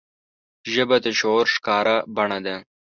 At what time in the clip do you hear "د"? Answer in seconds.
1.05-1.07